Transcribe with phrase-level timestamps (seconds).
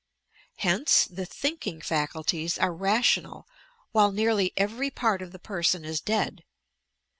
[0.57, 3.47] Hence, the thinking faculties are rational
[3.91, 6.43] while nearly every part of the person is dead.